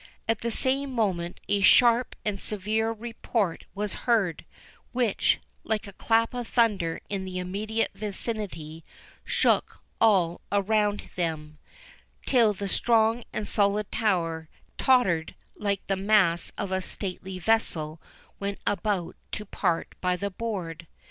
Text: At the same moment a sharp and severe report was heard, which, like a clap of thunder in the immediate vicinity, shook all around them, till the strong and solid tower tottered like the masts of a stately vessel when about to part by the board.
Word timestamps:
At 0.27 0.39
the 0.39 0.49
same 0.49 0.91
moment 0.93 1.39
a 1.47 1.61
sharp 1.61 2.15
and 2.25 2.39
severe 2.41 2.91
report 2.91 3.65
was 3.75 3.93
heard, 4.09 4.45
which, 4.93 5.39
like 5.63 5.85
a 5.85 5.93
clap 5.93 6.33
of 6.33 6.47
thunder 6.47 7.01
in 7.07 7.23
the 7.23 7.37
immediate 7.37 7.91
vicinity, 7.93 8.83
shook 9.23 9.83
all 9.99 10.41
around 10.51 11.11
them, 11.15 11.59
till 12.25 12.51
the 12.51 12.67
strong 12.67 13.23
and 13.31 13.47
solid 13.47 13.91
tower 13.91 14.49
tottered 14.79 15.35
like 15.55 15.85
the 15.85 15.95
masts 15.97 16.51
of 16.57 16.71
a 16.71 16.81
stately 16.81 17.37
vessel 17.37 18.01
when 18.39 18.57
about 18.65 19.15
to 19.33 19.45
part 19.45 19.93
by 20.01 20.15
the 20.15 20.31
board. 20.31 20.87